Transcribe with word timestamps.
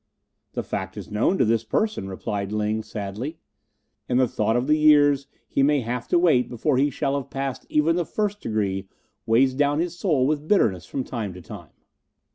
"The 0.53 0.63
fact 0.63 0.97
is 0.97 1.11
known 1.11 1.37
to 1.37 1.45
this 1.45 1.63
person," 1.63 2.09
replied 2.09 2.51
Ling 2.51 2.81
sadly, 2.81 3.37
"and 4.09 4.19
the 4.19 4.27
thought 4.27 4.55
of 4.55 4.65
the 4.65 4.75
years 4.79 5.27
he 5.47 5.61
may 5.61 5.81
have 5.81 6.07
to 6.07 6.17
wait 6.17 6.49
before 6.49 6.77
he 6.79 6.89
shall 6.89 7.15
have 7.15 7.29
passed 7.29 7.67
even 7.69 7.97
the 7.97 8.03
first 8.07 8.41
degree 8.41 8.87
weighs 9.27 9.53
down 9.53 9.77
his 9.77 9.95
soul 9.95 10.25
with 10.25 10.47
bitterness 10.47 10.87
from 10.87 11.03
time 11.03 11.35
to 11.35 11.41
time." 11.43 11.73